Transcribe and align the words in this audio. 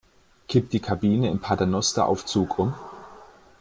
Kippt 0.47 0.73
die 0.73 0.79
Kabine 0.79 1.29
im 1.29 1.37
Paternosteraufzug 1.37 2.57
um? 2.57 2.73